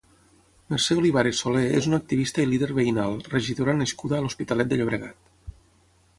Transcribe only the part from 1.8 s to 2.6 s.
és una activista i